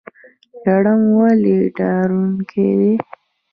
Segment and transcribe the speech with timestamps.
[0.65, 2.93] لړم ولې ډارونکی دی؟